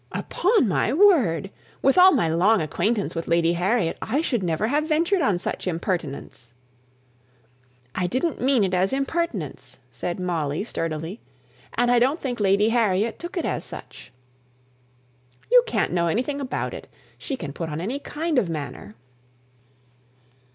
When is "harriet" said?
3.53-3.99, 12.69-13.19